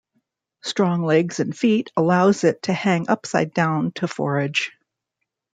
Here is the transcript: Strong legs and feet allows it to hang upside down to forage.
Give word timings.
Strong 0.63 1.03
legs 1.03 1.39
and 1.39 1.55
feet 1.55 1.91
allows 1.95 2.43
it 2.43 2.63
to 2.63 2.73
hang 2.73 3.07
upside 3.07 3.53
down 3.53 3.91
to 3.91 4.07
forage. 4.07 4.71